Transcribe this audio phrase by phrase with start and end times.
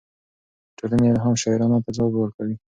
[0.77, 2.55] ټولنې الهام شاعرانو ته ځواک ورکوي.